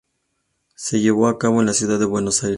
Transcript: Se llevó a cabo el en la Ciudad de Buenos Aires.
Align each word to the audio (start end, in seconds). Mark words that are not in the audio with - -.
Se 0.73 0.99
llevó 0.99 1.27
a 1.27 1.37
cabo 1.37 1.57
el 1.57 1.59
en 1.59 1.65
la 1.67 1.73
Ciudad 1.73 1.99
de 1.99 2.05
Buenos 2.05 2.43
Aires. 2.43 2.49